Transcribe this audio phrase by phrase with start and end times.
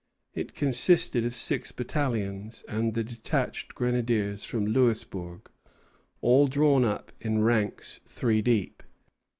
[0.33, 5.47] It consisted of six battalions and the detached grenadiers from Louisbourg,
[6.21, 8.81] all drawn up in ranks three deep.